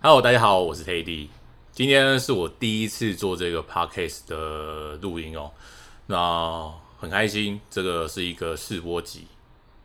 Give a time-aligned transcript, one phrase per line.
[0.00, 1.26] Hello，大家好，我是 Teddy。
[1.72, 5.50] 今天是我第一次做这个 Podcast 的录音哦，
[6.06, 9.26] 那很开心，这个是一个试播集。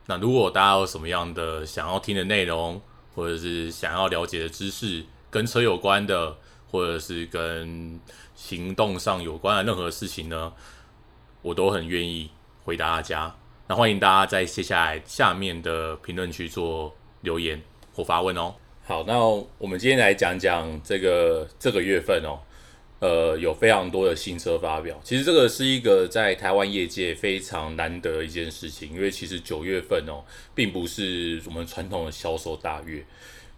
[0.06, 2.80] 那如果大家有什么样的想要听的内容，
[3.16, 6.38] 或者是想要了解的知识，跟车有关的，
[6.70, 8.00] 或者是跟
[8.36, 10.54] 行动上有关的任何事情呢，
[11.42, 12.30] 我都很愿意
[12.64, 13.36] 回答大家。
[13.66, 17.60] 那欢迎大家在接下来下面的评论区做留言
[17.96, 18.54] 或发问哦。
[18.86, 19.18] 好，那
[19.58, 22.38] 我们今天来讲讲这个这个月份哦，
[23.00, 25.00] 呃，有非常多的新车发表。
[25.06, 30.22] 其实这个是一个在台湾业界非常难得的一件事情，因为其实九月份哦，
[30.54, 33.02] 并不是我们传统的销售大月。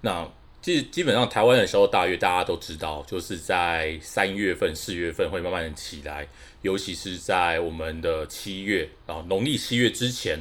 [0.02, 0.30] 那
[0.61, 6.27] 其实基本上台湾的销售大月大家都知道，就是在三月份、四月份会慢慢的起来，
[6.61, 10.39] 尤其是在我们的七月啊，农历七月之前。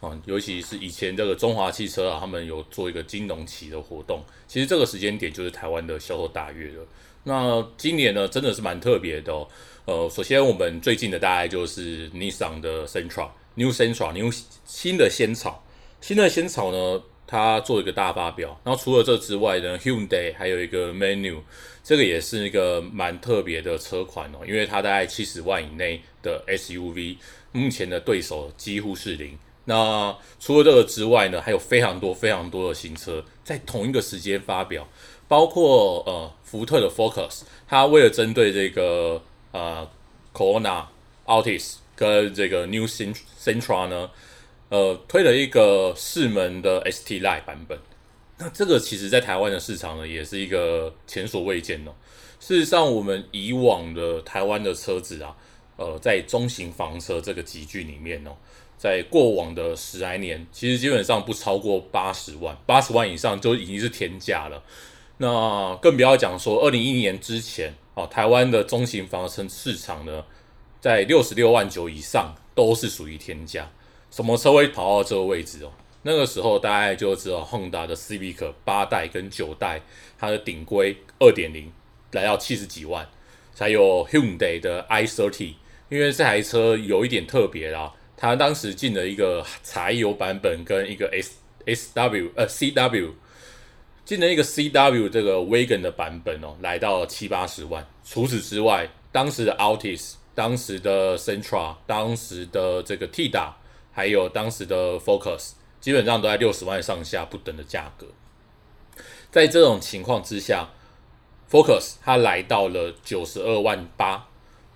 [0.00, 4.22] 啊，尤其是以前这个中华汽车啊，他们有做一个金融期的活动。
[4.46, 6.86] 其实这个时间点就是台湾的销售大月了。
[7.24, 9.48] 那今年呢，真的是蛮特别的哦。
[9.86, 14.30] 呃，首先我们最近的大概就是 Nissan 的 Sentra，New Sentra，New
[14.64, 15.64] 新的仙草。
[16.00, 18.60] 新的仙草呢，它做一个大发表。
[18.62, 21.40] 然后除了这之外呢，Hyundai 还有一个 Menu，
[21.82, 27.16] 这个也是一个蛮特别的车款哦，因为它大概七十万以内的 SUV，
[27.52, 29.36] 目前的对手几乎是零。
[29.68, 34.88] 那除了这个之外呢，还有非常多非常多的新车在同一个时间发表，
[35.28, 39.88] 包括呃福特的 Focus，它为了针对这个呃
[40.32, 40.84] Corona
[41.26, 44.08] Altis 跟这个 New Sentra 呢，
[44.68, 47.76] 呃推了一个四门的 ST Line 版本。
[48.38, 51.92] 那这个其实在台湾的市场呢，也是一个前所未见的。
[52.38, 55.34] 事实上，我们以往的台湾的车子啊，
[55.76, 58.36] 呃，在中型房车这个级距里面哦。
[58.78, 64.62] 在过往的十来年，其实基本上不超过八十万，八十万以上就已经是天价了。
[65.18, 70.24] 那更不要讲说二零一一年之前，哦，台湾的中型房车市场呢，
[70.80, 73.70] 在六十六万九以上都是属于天价。
[74.10, 75.72] 什么车会跑到这个位置哦？
[76.02, 79.80] 那个时候大概就知道宏达的 Civic 八代跟九代，
[80.18, 81.72] 它的顶规二点零
[82.12, 83.08] 来到七十几万，
[83.54, 85.54] 才有 Hyundai 的 i30，
[85.88, 87.92] 因为这台车有一点特别啦。
[88.16, 91.34] 他当时进了一个柴油版本跟一个 S
[91.66, 93.14] S W 呃 C W，
[94.06, 97.86] 进了一个 C W 这个 Wagon 的版本哦，来到了七八十万。
[98.02, 103.52] 除此之外，当时的 Altis、当时的 Centra、当时的这个 Tiida，
[103.92, 108.06] 还有当时的 Focus，基本上都在六十万上下不等的价格。
[109.30, 110.70] 在这种情况之下
[111.50, 114.28] ，Focus 它来到了九十二万八，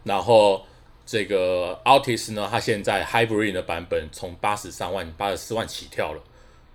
[0.04, 0.66] 然后。
[1.10, 6.22] 这个 Altis 呢，它现在 Hybrid 的版本从八十三万、八十四万起跳了。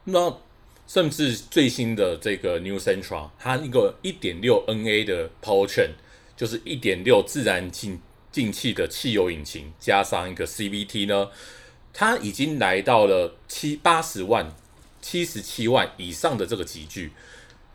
[0.03, 0.37] 那
[0.85, 5.91] 甚至最新的这个 New Central，它一个一点六 NA 的 Powertrain，
[6.35, 11.29] 就是一点六自然进进气的汽油引擎，加上一个 CVT 呢，
[11.93, 14.53] 它已经来到了七八十万、
[15.01, 17.13] 七十七万以上的这个级距。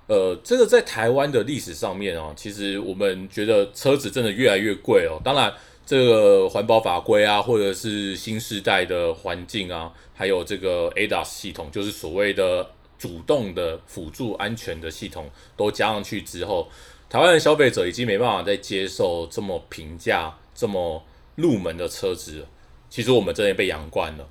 [0.09, 5.19] 呃，这个在台湾的历史上面啊，其实我们觉得车子真的越来越贵哦。
[5.25, 5.51] 当然。
[5.91, 12.65] 这个环保法规啊，或者是新时代的环境啊，还有这个 ADAS 系统，就是所谓的
[12.97, 16.69] 主动的辅助安全的系统，都加上去之后，
[17.09, 21.03] 台湾的消费者已经没办法再接受这么平价、这么
[21.35, 22.47] 入门的车子。
[22.89, 24.29] 其实我们真的被养惯了。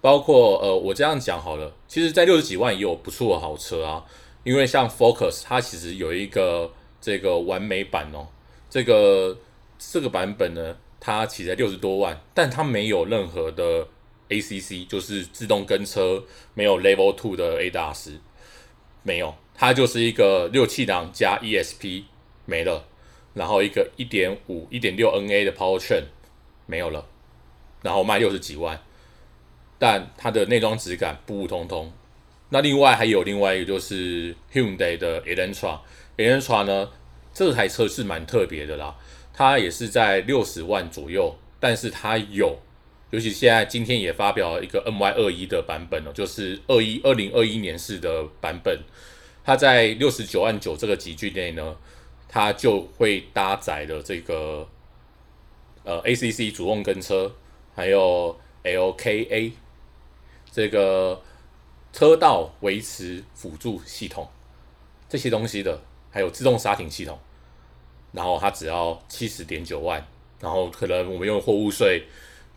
[0.00, 4.04] 包括呃，我这样讲好了，其实，在六十几万也有不错的好车啊。
[4.42, 8.26] 因为像 Focus，它其实有一个这个完美版哦，
[8.68, 9.38] 这个
[9.78, 10.76] 这个版本呢。
[11.06, 13.86] 它起在六十多万，但它没有任何的
[14.28, 18.14] ACC，就是自动跟车，没有 Level Two 的 ADAS，
[19.04, 22.02] 没有，它就是一个六气囊加 ESP
[22.44, 22.88] 没了，
[23.34, 26.06] 然后一个一点五、一点六 NA 的 Powertrain
[26.66, 27.06] 没有了，
[27.82, 28.82] 然后卖六十几万，
[29.78, 31.92] 但它的内装质感普普通通。
[32.48, 36.90] 那另外还有另外一个就是 Hyundai 的 Elantra，Elantra 呢，
[37.32, 38.96] 这台车是蛮特别的啦。
[39.38, 42.58] 它也是在六十万左右，但是它有，
[43.10, 48.80] 尤其现在今天也发表了一个 NY 二一的版本哦，就是二一二零二一年式的版本，
[49.44, 51.76] 它在六十九万九这个级距内呢，
[52.26, 54.66] 它就会搭载了这个
[55.84, 57.30] 呃 ACC 主动跟车，
[57.74, 59.52] 还有 LKA
[60.50, 61.22] 这个
[61.92, 64.26] 车道维持辅助系统
[65.10, 67.18] 这些东西的，还有自动刹停系统。
[68.16, 70.02] 然后它只要七十点九万，
[70.40, 72.02] 然后可能我们用货物税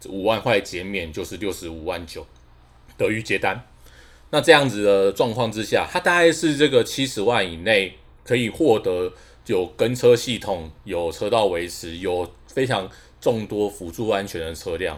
[0.08, 2.26] 五万块减免，就是六十五万九，
[2.96, 3.62] 德于接单。
[4.30, 9.12] 那这样子的状况之下，它大概是这个七十万以内可以获得
[9.48, 12.90] 有跟车系统、有车道维持、有非常
[13.20, 14.98] 众多辅助安全的车辆。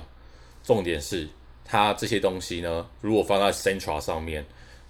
[0.64, 1.28] 重点是，
[1.66, 4.46] 它这些东西呢，如果放在 Centra 上面，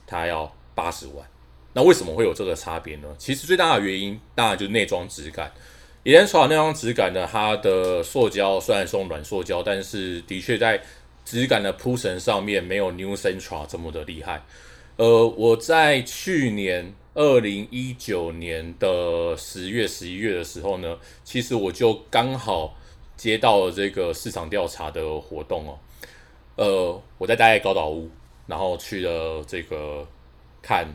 [0.06, 1.31] 它要八十万。
[1.74, 3.08] 那为什么会有这个差别呢？
[3.18, 5.52] 其实最大的原因当然就是内装质感。
[6.04, 10.82] Elantra 内装质感呢，它的塑胶虽然是用软塑胶，但是的确在
[11.24, 14.44] 质感的铺陈上面没有 New Sentra 这么的厉害。
[14.98, 22.76] 呃，我在去年二零一九年的十月、十一月的时候呢，其实我就刚好
[23.16, 25.80] 接到了这个市场调查的活动哦。
[26.58, 28.10] 呃，我在大爱高岛屋，
[28.48, 30.06] 然后去了这个
[30.62, 30.86] 看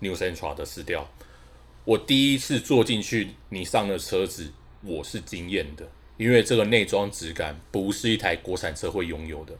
[0.00, 1.08] New Sentra 的试调。
[1.84, 4.52] 我第一次坐进去你上的车子，
[4.82, 9.54] 我是惊艳的，因为这个内装质感不是一台国产车会拥有的，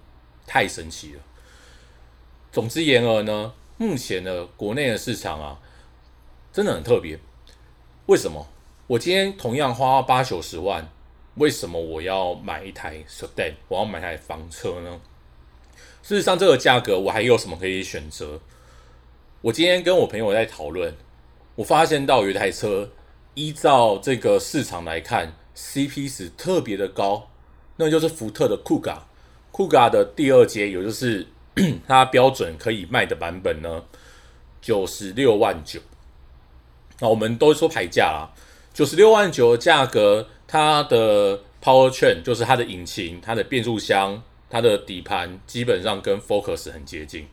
[0.46, 1.20] 太神奇了。
[2.52, 3.52] 总之言而呢。
[3.78, 5.60] 目前的，国内的市场啊，
[6.50, 7.18] 真的很特别。
[8.06, 8.48] 为什么？
[8.86, 10.90] 我今天同样花八九十万，
[11.34, 13.52] 为什么我要买一台 sedan？
[13.68, 14.98] 我要买一台房车呢？
[16.02, 18.40] 事实上，这个价格我还有什么可以选择？
[19.46, 20.93] 我今天跟我朋友在讨论，
[21.54, 22.90] 我发现到有一台车，
[23.34, 27.31] 依照这个市场来看，CP 值特别的高，
[27.76, 28.98] 那就是福特的 Kuga。
[29.52, 31.28] Kuga 的第二阶，也就是。
[31.88, 33.84] 它标准可以卖的版本呢，
[34.60, 35.81] 九十六万九。
[36.98, 38.34] 那我们都说牌价啦，
[38.75, 47.28] 九十六万九的价格，它的 Powertrain 就是它的引擎、它的变速箱、它的底盘，基本上跟 Focus 很接近。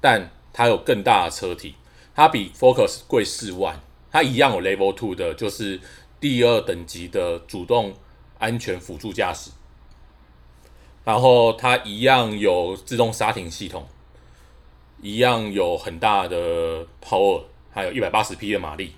[0.00, 1.74] 但它有更大的车体，
[2.14, 3.78] 它比 Focus 贵四万，
[4.10, 5.78] 它一样有 Level Two 的，就是
[6.18, 7.94] 第二等级的主动
[8.38, 9.50] 安全辅助驾驶。
[11.04, 13.86] 然后它一样有自动刹停系统，
[15.02, 18.94] 一样有很大的 power，还有一百八十匹的马力，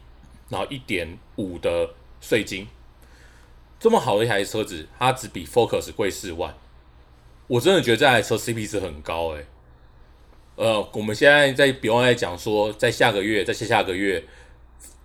[0.49, 1.91] 然后一点五的
[2.21, 2.69] 税金，
[3.81, 6.55] 这么好的一台车子，它只比 Focus 贵四万，
[7.49, 9.45] 我真的觉得这台车 CP 值很高诶。
[10.59, 14.25] 呃，我们现在在比方在讲说，在下个月，在下下个月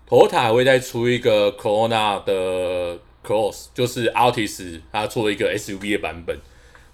[0.09, 6.35] 考塔还会再出一个 Corona 的 Cross，就是 Altis 它做一个 SUV 的版本。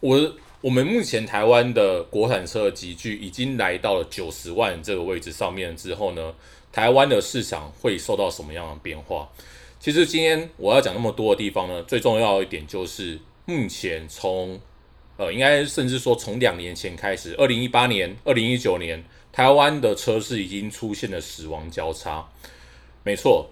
[0.02, 6.34] 我我们目前台湾的国产车的级距已经来到了九十万这个位置上面之后呢，
[6.70, 9.30] 台湾的市场会受到什么样的变化？
[9.80, 14.60] 其实今天我要讲那么多的地方呢，最重要一点就是目前从
[15.20, 22.26] 呃，应该甚至说从两年前开始，二零一八年、二零一九年，台湾的车市已经出现了死亡交叉。
[23.04, 23.52] 没错，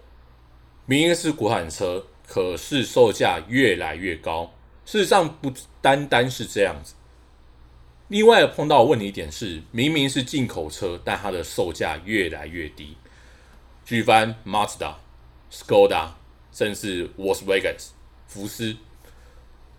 [0.85, 4.49] 明明是国产车，可是售价越来越高。
[4.85, 6.93] 事实上不单单是这样子，
[8.07, 12.95] 另外碰到的问题点是，明明是进口车，但它的售价越来越低。
[13.83, 14.93] 举凡 Mazda、
[15.51, 16.11] Skoda，
[16.53, 17.75] 甚至 Volkswagen、
[18.25, 18.73] 福斯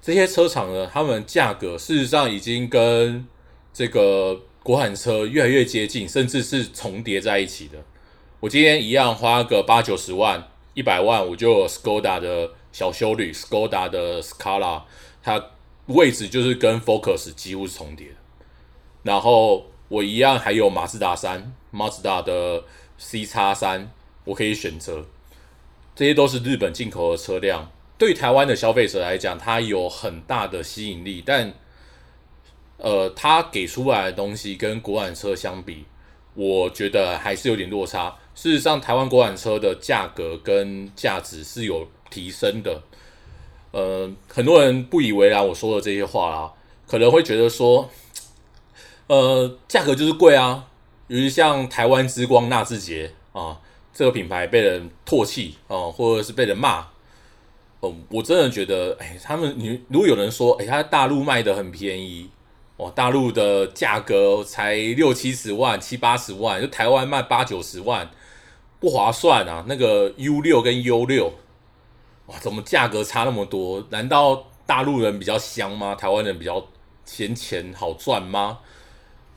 [0.01, 3.27] 这些车厂呢，他们价格事实上已经跟
[3.73, 7.79] 这个国产车越来越接近，甚至是重叠在一起的。
[8.41, 12.51] 我今天一样花个八九十万、一百万，我就有 Skoda 的。
[12.71, 14.83] 小修旅，Skoda 的 Scala，
[15.23, 15.43] 它
[15.87, 18.15] 位置就是跟 Focus 几乎是重叠的。
[19.03, 22.63] 然后我一样还有马自达三马自达的
[23.01, 23.91] CX 三，
[24.25, 25.07] 我可以选择。
[25.97, 31.23] 这些都是日本进口的车辆，对台湾的消费者来讲，它有很大的吸引力。
[31.27, 31.53] 但，
[32.77, 35.85] 呃，它给出来的东西跟国产车相比，
[36.35, 38.17] 我觉得还是有点落差。
[38.37, 42.81] 事实上，台湾国产车的价格跟价值是有提升的，
[43.73, 46.53] 呃，很多人不以为然我说的这些话啦，
[46.87, 47.91] 可能会觉得说，
[49.09, 50.67] 呃，价格就是贵啊。
[51.09, 53.59] 尤其像台湾之光纳智捷啊，
[53.95, 56.87] 这个品牌被人唾弃啊，或者是被人骂，
[57.81, 62.29] 哦、我真的觉得，哎，他们你如果有人说，哎，他大陆卖的很便宜，
[62.77, 68.11] 哦，大陆的价格才六七十万、七八十万，就台湾卖八九十万，
[68.81, 69.65] 不划算啊。
[69.69, 71.33] 那个 U 六跟 U 六。
[72.27, 73.87] 哇，怎么价格差那么多？
[73.91, 75.95] 难道大陆人比较香吗？
[75.95, 76.67] 台湾人比较
[77.05, 78.59] 嫌钱好赚吗？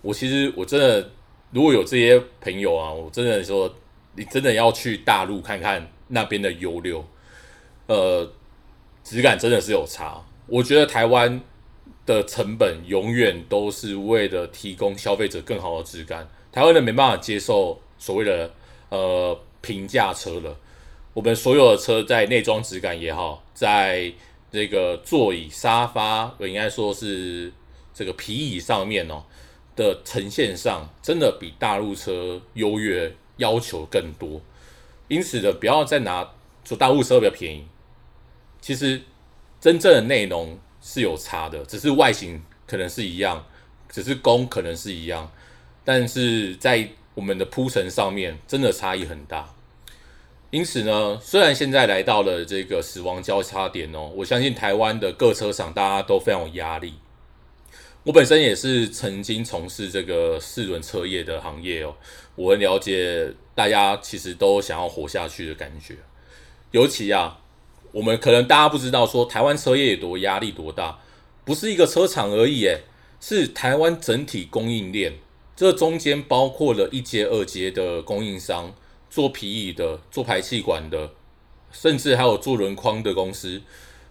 [0.01, 1.11] 我其实我真的，
[1.51, 3.73] 如果有这些朋友啊，我真的说，
[4.15, 7.03] 你真的要去大陆看看那边的 U6，
[7.87, 8.31] 呃，
[9.03, 10.23] 质感真的是有差。
[10.47, 11.41] 我觉得台湾
[12.05, 18.51] 的成本永远都是为了提供消费者更好的质感，台湾人没办法接受所谓的
[18.89, 20.57] 呃平价车了。
[21.13, 24.11] 我们所有的车在内装质感也好，在
[24.51, 27.51] 这个座椅、沙发，我应该说是
[27.93, 29.23] 这个皮椅上面哦
[29.75, 34.41] 的呈现上，真的比大陆车优越，要求更多。
[35.07, 36.29] 因此的不要再拿
[36.63, 37.65] 说大陆车比较便宜，
[38.61, 39.01] 其实
[39.59, 43.45] 真正的内容是有差的，只是外形可能是一样，
[43.89, 45.31] 只是工可能是一样，
[45.83, 49.53] 但是在我们的铺陈上面真的差异很大。
[50.49, 56.93] 因此呢，虽然现在来到了这个死亡交叉点哦，我相信台湾的各车厂大家都非常有压力。
[58.03, 61.95] 我本身也是曾经从事这个四轮车业的行业哦，
[62.35, 65.95] 我很了解大家其实都想要活下去的感觉。
[66.71, 67.39] 尤其啊，
[67.91, 70.99] 我们可能大家不知道说台湾车业有多压力多大，
[71.45, 72.81] 不是一个车厂而已，诶，
[73.19, 75.13] 是台湾整体供应链，
[75.55, 78.73] 这中间包括了一阶、二阶的供应商。
[79.13, 81.11] 做皮椅的、做排气管的，
[81.69, 83.61] 甚至还有做轮框的公司，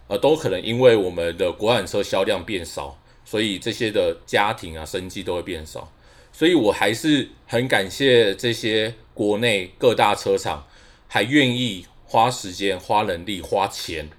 [0.08, 5.90] 呃，都可能因为我们的国产车销量变少，所以这些的家庭啊，生计都会变少。
[6.34, 10.66] 所以我还是很感谢这些国内各大车厂，
[11.08, 14.10] 还愿意花时间、花人力、花钱，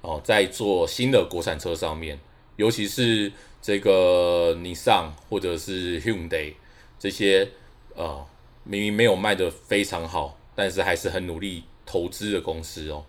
[0.00, 2.18] 哦，在做新的国产车上面，
[2.56, 6.54] 尤其是这个你上或者是 Hyundai
[6.98, 7.48] 这些，
[7.94, 8.26] 呃。
[8.68, 13.04] 明明没有卖得非常好，但是还是很努力投资的公司哦。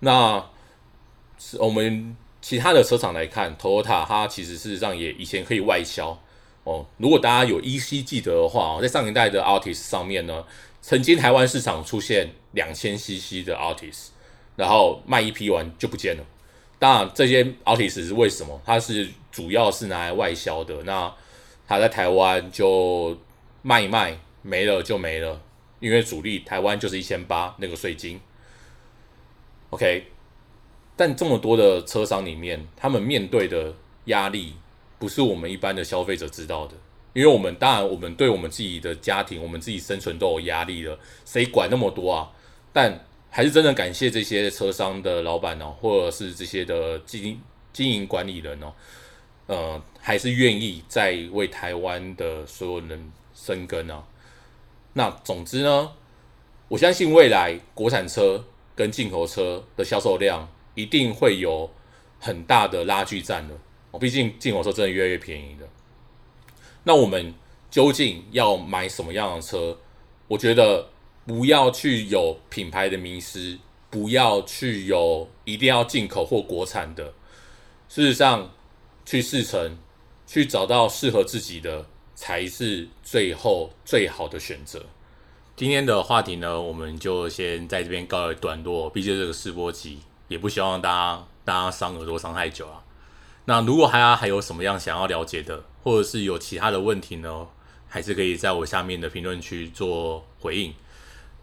[0.00, 0.42] 那
[1.58, 6.18] 我们其他的车厂来看，Toyota 它其实事实上也以前可以外销
[6.64, 6.86] 哦。
[6.96, 10.42] 如果大家有依稀记得的话，在上一代的 Altis 上面呢，
[10.88, 14.10] 曾经台湾市场出现两千 CC 的 Artis，
[14.54, 16.24] 然后卖一批完就不见了。
[16.78, 18.62] 当然，这些 Artis 是为什么？
[18.64, 20.84] 它是主要是拿来外销的。
[20.84, 21.12] 那
[21.66, 23.18] 它在台湾就
[23.62, 24.16] 卖一卖。
[24.42, 25.42] 没了就没了，
[25.80, 28.20] 因为主力台湾就是一千八那个税金。
[29.70, 30.04] OK，
[30.94, 33.74] 但这么多的车商里面，他们面对的
[34.04, 34.54] 压力
[35.00, 36.74] 不是我们一般的消费者知道的，
[37.16, 42.30] 因为我们当然我们对我们自己的家庭、我们自己生存都有压力了，谁管那么多啊？
[42.74, 47.40] 但还是真的感谢这些车商的老板哦，或者是这些的经
[47.72, 48.70] 经营管理人哦，
[49.46, 54.04] 呃，还是愿意在为台湾的所有人生根啊。
[54.92, 55.90] 那总之呢，
[56.68, 58.44] 我相信未来国产车
[58.74, 61.70] 跟进口车的销售量一定会有
[62.20, 63.54] 很大的拉锯战的。
[63.98, 65.66] 毕竟进口车真的越来越便宜了。
[66.86, 67.34] 那我们
[67.68, 69.76] 究竟要买什么样的车？
[70.28, 70.88] 我觉得
[71.26, 73.58] 不要去有品牌的迷失，
[73.90, 77.12] 不要去有一定要进口或国产的。
[77.88, 78.50] 事实上，
[79.04, 79.76] 去试乘，
[80.26, 81.86] 去找到适合自己的。
[82.18, 84.86] 才是最后最好的选择。
[85.54, 88.88] 今天的话题呢，我们就先在这边告一段落。
[88.88, 92.82] 毕竟这个试播集也不希望大家大家伤耳朵伤太久啊。
[93.46, 97.46] 那如果还还有什么样想要了解的，或者是有其他的问题呢，
[97.88, 100.74] 还是可以在我下面的评论区做回应。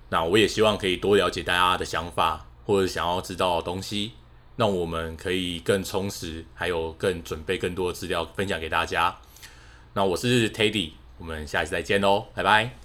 [0.10, 4.12] 那我也希望可以多了解大家的想法，或者想要知道的东西，
[4.58, 9.18] 那我们可以更充实，还有更准备更多的资料分享给大家。
[9.94, 12.83] 那我是 Teddy，我们下期再见喽，拜拜。